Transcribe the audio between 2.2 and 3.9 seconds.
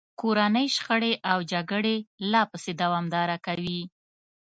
لا پسې دوامداره کوي.